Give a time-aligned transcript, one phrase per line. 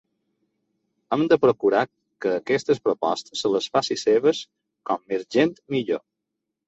[1.17, 1.83] Hem de procurar
[2.25, 4.41] que aquestes propostes se les faci seves
[4.91, 6.03] com més gent millor.